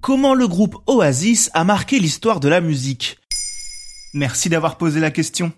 Comment 0.00 0.34
le 0.34 0.46
groupe 0.46 0.76
Oasis 0.86 1.50
a 1.54 1.64
marqué 1.64 1.98
l'histoire 1.98 2.38
de 2.38 2.48
la 2.48 2.60
musique 2.60 3.18
Merci 4.14 4.48
d'avoir 4.48 4.78
posé 4.78 5.00
la 5.00 5.10
question. 5.10 5.52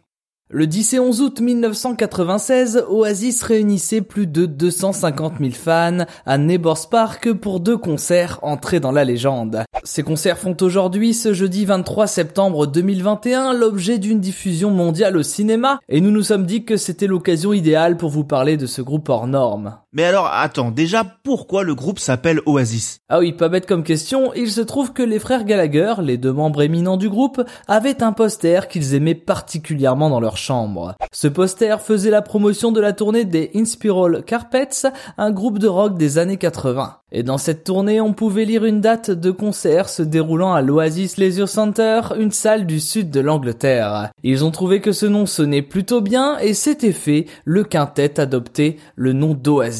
Le 0.53 0.67
10 0.67 0.95
et 0.95 0.99
11 0.99 1.21
août 1.21 1.41
1996, 1.41 2.87
Oasis 2.89 3.43
réunissait 3.43 4.01
plus 4.01 4.27
de 4.27 4.47
250 4.47 5.35
000 5.39 5.53
fans 5.53 6.07
à 6.27 6.39
Neighbors 6.39 6.89
Park 6.89 7.33
pour 7.35 7.61
deux 7.61 7.77
concerts 7.77 8.41
entrés 8.43 8.81
dans 8.81 8.91
la 8.91 9.05
légende. 9.05 9.63
Ces 9.85 10.03
concerts 10.03 10.39
font 10.39 10.57
aujourd'hui, 10.61 11.15
ce 11.15 11.35
jeudi 11.35 11.67
23 11.67 12.09
septembre 12.09 12.67
2021, 12.67 13.55
l'objet 13.55 13.99
d'une 13.99 14.19
diffusion 14.19 14.73
mondiale 14.73 15.17
au 15.17 15.23
cinéma 15.23 15.79
et 15.89 16.01
nous 16.01 16.11
nous 16.11 16.25
sommes 16.25 16.47
dit 16.47 16.65
que 16.65 16.77
c'était 16.77 17.07
l'occasion 17.07 17.53
idéale 17.53 17.97
pour 17.97 18.11
vous 18.11 18.25
parler 18.25 18.57
de 18.57 18.67
ce 18.67 18.83
groupe 18.83 19.09
hors 19.09 19.29
norme. 19.29 19.77
Mais 19.93 20.05
alors, 20.05 20.31
attends, 20.33 20.71
déjà, 20.71 21.03
pourquoi 21.03 21.65
le 21.65 21.75
groupe 21.75 21.99
s'appelle 21.99 22.41
Oasis? 22.47 23.01
Ah 23.09 23.19
oui, 23.19 23.33
pas 23.33 23.49
bête 23.49 23.67
comme 23.67 23.83
question, 23.83 24.33
il 24.35 24.49
se 24.49 24.61
trouve 24.61 24.93
que 24.93 25.03
les 25.03 25.19
frères 25.19 25.43
Gallagher, 25.43 25.95
les 26.01 26.17
deux 26.17 26.33
membres 26.33 26.63
éminents 26.63 26.97
du 26.97 27.09
groupe, 27.09 27.43
avaient 27.67 28.01
un 28.01 28.13
poster 28.13 28.69
qu'ils 28.69 28.95
aimaient 28.95 29.17
particulièrement 29.17 30.09
dans 30.09 30.21
leur 30.21 30.37
chambre. 30.37 30.95
Ce 31.11 31.27
poster 31.27 31.81
faisait 31.81 32.11
la 32.11 32.23
promotion 32.23 32.71
de 32.71 32.81
la 32.81 32.93
tournée 32.93 33.25
des 33.25 33.51
Inspiral 33.57 34.23
Carpets, 34.25 34.87
un 35.19 35.33
groupe 35.33 35.59
de 35.59 35.67
rock 35.67 35.99
des 35.99 36.19
années 36.19 36.37
80. 36.37 36.99
Et 37.13 37.25
dans 37.25 37.39
cette 37.39 37.65
tournée, 37.65 38.01
on 38.01 38.13
pouvait 38.13 38.45
lire 38.45 38.65
une 38.65 38.81
date 38.81 39.11
de 39.11 39.33
concert 39.33 39.89
se 39.89 40.05
déroulant 40.05 40.53
à 40.53 40.63
l'Oasis 40.63 41.17
Leisure 41.17 41.49
Center, 41.49 42.03
une 42.17 42.31
salle 42.31 42.67
du 42.67 42.79
sud 42.79 43.11
de 43.11 43.19
l'Angleterre. 43.19 44.13
Ils 44.23 44.45
ont 44.45 44.53
trouvé 44.53 44.81
que 44.81 44.93
ce 44.93 45.07
nom 45.07 45.27
sonnait 45.27 45.63
plutôt 45.63 46.01
bien 46.01 46.39
et 46.39 46.55
c'était 46.55 46.93
fait, 46.93 47.27
le 47.45 47.65
quintet 47.65 48.21
adopté 48.21 48.79
le 48.95 49.13
nom 49.13 49.35
d'Oasis. 49.35 49.80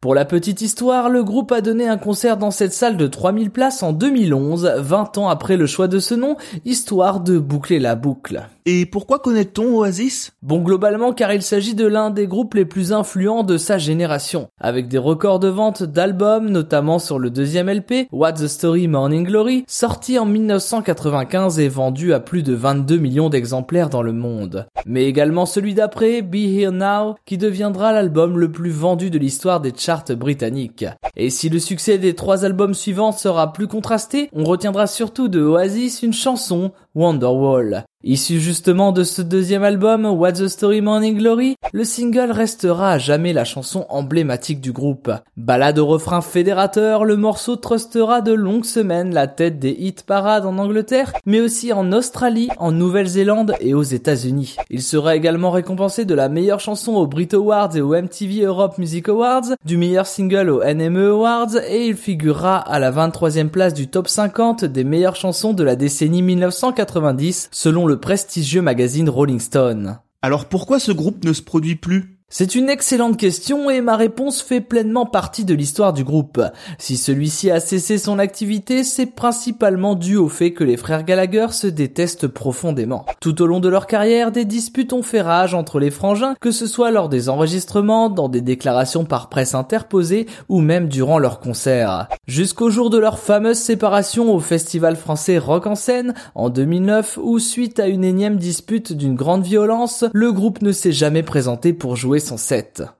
Pour 0.00 0.14
la 0.14 0.24
petite 0.24 0.60
histoire, 0.60 1.08
le 1.08 1.22
groupe 1.22 1.52
a 1.52 1.60
donné 1.60 1.88
un 1.88 1.98
concert 1.98 2.36
dans 2.36 2.50
cette 2.50 2.72
salle 2.72 2.96
de 2.96 3.06
3000 3.06 3.50
places 3.50 3.82
en 3.82 3.92
2011, 3.92 4.74
20 4.78 5.18
ans 5.18 5.28
après 5.28 5.56
le 5.56 5.66
choix 5.66 5.88
de 5.88 5.98
ce 5.98 6.14
nom, 6.14 6.36
histoire 6.64 7.20
de 7.20 7.38
boucler 7.38 7.78
la 7.78 7.96
boucle. 7.96 8.48
Et 8.68 8.84
pourquoi 8.84 9.20
connaît-on 9.20 9.76
Oasis? 9.76 10.32
Bon, 10.42 10.58
globalement, 10.58 11.12
car 11.12 11.32
il 11.32 11.42
s'agit 11.42 11.76
de 11.76 11.86
l'un 11.86 12.10
des 12.10 12.26
groupes 12.26 12.54
les 12.54 12.64
plus 12.64 12.92
influents 12.92 13.44
de 13.44 13.58
sa 13.58 13.78
génération, 13.78 14.48
avec 14.60 14.88
des 14.88 14.98
records 14.98 15.38
de 15.38 15.48
vente 15.48 15.84
d'albums, 15.84 16.50
notamment 16.50 16.98
sur 16.98 17.20
le 17.20 17.30
deuxième 17.30 17.70
LP, 17.70 18.08
What's 18.10 18.40
the 18.40 18.48
Story 18.48 18.88
Morning 18.88 19.24
Glory, 19.24 19.64
sorti 19.68 20.18
en 20.18 20.26
1995 20.26 21.60
et 21.60 21.68
vendu 21.68 22.12
à 22.12 22.18
plus 22.18 22.42
de 22.42 22.54
22 22.54 22.96
millions 22.96 23.28
d'exemplaires 23.28 23.88
dans 23.88 24.02
le 24.02 24.12
monde. 24.12 24.66
Mais 24.84 25.04
également 25.04 25.46
celui 25.46 25.74
d'après, 25.74 26.22
Be 26.22 26.36
Here 26.36 26.72
Now, 26.72 27.14
qui 27.24 27.38
deviendra 27.38 27.92
l'album 27.92 28.36
le 28.38 28.50
plus 28.50 28.70
vendu 28.70 29.10
de 29.10 29.18
l'histoire 29.18 29.25
des 29.60 29.72
charts 29.76 30.04
britanniques. 30.16 30.84
Et 31.16 31.30
si 31.30 31.48
le 31.48 31.58
succès 31.58 31.98
des 31.98 32.14
trois 32.14 32.44
albums 32.44 32.74
suivants 32.74 33.12
sera 33.12 33.52
plus 33.52 33.68
contrasté, 33.68 34.28
on 34.32 34.44
retiendra 34.44 34.86
surtout 34.86 35.28
de 35.28 35.42
Oasis 35.42 36.02
une 36.02 36.12
chanson, 36.12 36.72
Wonderwall. 36.94 37.84
Issu 38.04 38.40
justement 38.40 38.92
de 38.92 39.04
ce 39.04 39.22
deuxième 39.22 39.64
album, 39.64 40.04
What's 40.04 40.38
the 40.38 40.48
Story 40.48 40.82
Morning 40.82 41.16
Glory, 41.16 41.56
le 41.72 41.82
single 41.82 42.30
restera 42.30 42.92
à 42.92 42.98
jamais 42.98 43.32
la 43.32 43.44
chanson 43.44 43.86
emblématique 43.88 44.60
du 44.60 44.70
groupe. 44.70 45.10
Balade 45.38 45.78
au 45.78 45.86
refrain 45.86 46.20
fédérateur, 46.20 47.06
le 47.06 47.16
morceau 47.16 47.56
trustera 47.56 48.20
de 48.20 48.34
longues 48.34 48.66
semaines 48.66 49.14
la 49.14 49.26
tête 49.26 49.58
des 49.58 49.70
hit 49.70 50.02
parades 50.02 50.44
en 50.44 50.58
Angleterre, 50.58 51.14
mais 51.24 51.40
aussi 51.40 51.72
en 51.72 51.90
Australie, 51.90 52.50
en 52.58 52.70
Nouvelle-Zélande 52.70 53.54
et 53.60 53.72
aux 53.72 53.82
États-Unis. 53.82 54.56
Il 54.68 54.82
sera 54.82 55.16
également 55.16 55.50
récompensé 55.50 56.04
de 56.04 56.14
la 56.14 56.28
meilleure 56.28 56.60
chanson 56.60 56.96
aux 56.96 57.06
Brit 57.06 57.30
Awards 57.32 57.74
et 57.76 57.80
aux 57.80 57.96
MTV 57.96 58.42
Europe 58.42 58.76
Music 58.76 59.08
Awards, 59.08 59.54
du 59.64 59.78
meilleur 59.78 60.06
single 60.06 60.50
aux 60.50 60.62
NME 60.62 61.12
Awards 61.12 61.56
et 61.66 61.86
il 61.86 61.96
figurera 61.96 62.58
à 62.58 62.78
la 62.78 62.92
23e 62.92 63.48
place 63.48 63.72
du 63.72 63.88
top 63.88 64.06
50 64.06 64.66
des 64.66 64.84
meilleures 64.84 65.16
chansons 65.16 65.54
de 65.54 65.64
la 65.64 65.76
décennie 65.76 66.22
1990 66.22 67.48
selon 67.52 67.85
le 67.86 68.00
prestigieux 68.00 68.62
magazine 68.62 69.08
Rolling 69.08 69.40
Stone. 69.40 69.98
Alors 70.22 70.46
pourquoi 70.46 70.80
ce 70.80 70.92
groupe 70.92 71.24
ne 71.24 71.32
se 71.32 71.42
produit 71.42 71.76
plus? 71.76 72.15
C'est 72.28 72.56
une 72.56 72.68
excellente 72.68 73.16
question 73.16 73.70
et 73.70 73.80
ma 73.80 73.94
réponse 73.94 74.42
fait 74.42 74.60
pleinement 74.60 75.06
partie 75.06 75.44
de 75.44 75.54
l'histoire 75.54 75.92
du 75.92 76.02
groupe. 76.02 76.42
Si 76.76 76.96
celui-ci 76.96 77.52
a 77.52 77.60
cessé 77.60 77.98
son 77.98 78.18
activité, 78.18 78.82
c'est 78.82 79.06
principalement 79.06 79.94
dû 79.94 80.16
au 80.16 80.28
fait 80.28 80.52
que 80.52 80.64
les 80.64 80.76
frères 80.76 81.04
Gallagher 81.04 81.46
se 81.52 81.68
détestent 81.68 82.26
profondément. 82.26 83.06
Tout 83.20 83.40
au 83.42 83.46
long 83.46 83.60
de 83.60 83.68
leur 83.68 83.86
carrière, 83.86 84.32
des 84.32 84.44
disputes 84.44 84.92
ont 84.92 85.04
fait 85.04 85.20
rage 85.20 85.54
entre 85.54 85.78
les 85.78 85.92
frangins, 85.92 86.34
que 86.40 86.50
ce 86.50 86.66
soit 86.66 86.90
lors 86.90 87.08
des 87.08 87.28
enregistrements, 87.28 88.10
dans 88.10 88.28
des 88.28 88.40
déclarations 88.40 89.04
par 89.04 89.28
presse 89.28 89.54
interposées 89.54 90.26
ou 90.48 90.60
même 90.60 90.88
durant 90.88 91.20
leurs 91.20 91.38
concerts. 91.38 92.08
Jusqu'au 92.26 92.70
jour 92.70 92.90
de 92.90 92.98
leur 92.98 93.20
fameuse 93.20 93.58
séparation 93.58 94.34
au 94.34 94.40
festival 94.40 94.96
français 94.96 95.38
Rock 95.38 95.68
en 95.68 95.76
scène 95.76 96.12
en 96.34 96.50
2009 96.50 97.20
où 97.22 97.38
suite 97.38 97.78
à 97.78 97.86
une 97.86 98.02
énième 98.02 98.36
dispute 98.36 98.92
d'une 98.92 99.14
grande 99.14 99.44
violence, 99.44 100.04
le 100.12 100.32
groupe 100.32 100.60
ne 100.60 100.72
s'est 100.72 100.90
jamais 100.90 101.22
présenté 101.22 101.72
pour 101.72 101.94
jouer 101.94 102.15
son. 102.20 102.36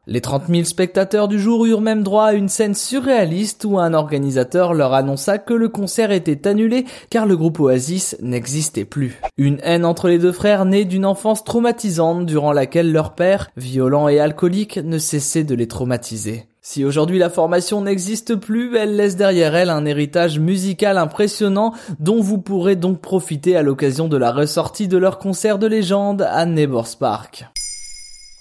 Les 0.06 0.20
30 0.20 0.44
000 0.48 0.64
spectateurs 0.64 1.28
du 1.28 1.38
jour 1.38 1.66
eurent 1.66 1.80
même 1.80 2.02
droit 2.02 2.26
à 2.26 2.32
une 2.32 2.48
scène 2.48 2.74
surréaliste 2.74 3.64
où 3.64 3.78
un 3.78 3.94
organisateur 3.94 4.74
leur 4.74 4.94
annonça 4.94 5.38
que 5.38 5.54
le 5.54 5.68
concert 5.68 6.10
était 6.10 6.48
annulé 6.48 6.84
car 7.10 7.26
le 7.26 7.36
groupe 7.36 7.60
Oasis 7.60 8.16
n'existait 8.20 8.84
plus. 8.84 9.20
Une 9.36 9.58
haine 9.62 9.84
entre 9.84 10.08
les 10.08 10.18
deux 10.18 10.32
frères 10.32 10.64
née 10.64 10.84
d'une 10.84 11.06
enfance 11.06 11.44
traumatisante 11.44 12.26
durant 12.26 12.52
laquelle 12.52 12.92
leur 12.92 13.14
père, 13.14 13.50
violent 13.56 14.08
et 14.08 14.20
alcoolique, 14.20 14.78
ne 14.82 14.98
cessait 14.98 15.44
de 15.44 15.54
les 15.54 15.68
traumatiser. 15.68 16.46
Si 16.62 16.84
aujourd'hui 16.84 17.18
la 17.20 17.30
formation 17.30 17.82
n'existe 17.82 18.34
plus, 18.34 18.76
elle 18.76 18.96
laisse 18.96 19.14
derrière 19.14 19.54
elle 19.54 19.70
un 19.70 19.84
héritage 19.84 20.40
musical 20.40 20.98
impressionnant 20.98 21.72
dont 22.00 22.20
vous 22.20 22.38
pourrez 22.38 22.74
donc 22.74 23.00
profiter 23.00 23.56
à 23.56 23.62
l'occasion 23.62 24.08
de 24.08 24.16
la 24.16 24.32
ressortie 24.32 24.88
de 24.88 24.98
leur 24.98 25.18
concert 25.18 25.60
de 25.60 25.68
légende 25.68 26.22
à 26.22 26.44
Neighbors 26.44 26.96
Park. 26.98 27.46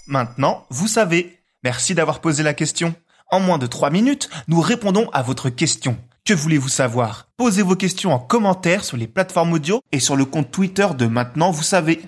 Maintenant, 0.07 0.66
vous 0.69 0.88
savez. 0.88 1.39
Merci 1.63 1.95
d'avoir 1.95 2.21
posé 2.21 2.43
la 2.43 2.53
question. 2.53 2.93
En 3.31 3.39
moins 3.39 3.57
de 3.57 3.66
3 3.66 3.89
minutes, 3.89 4.29
nous 4.47 4.62
répondons 4.62 5.09
à 5.12 5.24
votre 5.24 5.50
question. 5.50 5.97
Que 6.25 6.33
voulez-vous 6.33 6.69
savoir? 6.69 7.27
Posez 7.38 7.63
vos 7.63 7.75
questions 7.75 8.13
en 8.13 8.19
commentaire 8.19 8.83
sur 8.83 8.97
les 8.97 9.07
plateformes 9.07 9.53
audio 9.53 9.81
et 9.91 10.00
sur 10.00 10.15
le 10.15 10.25
compte 10.25 10.51
Twitter 10.51 10.88
de 10.95 11.07
Maintenant, 11.07 11.50
vous 11.50 11.63
savez. 11.63 12.01